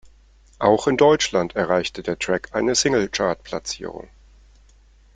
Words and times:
Auch 0.57 0.87
in 0.87 0.97
Deutschland 0.97 1.55
erreichte 1.55 2.01
der 2.01 2.17
Track 2.17 2.55
eine 2.55 2.73
Single-Chartplatzierung. 2.73 4.09